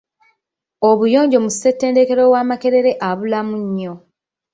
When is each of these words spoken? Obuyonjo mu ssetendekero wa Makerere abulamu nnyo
Obuyonjo 0.89 1.37
mu 1.43 1.49
ssetendekero 1.53 2.23
wa 2.33 2.41
Makerere 2.49 2.91
abulamu 3.09 3.55
nnyo 3.63 3.93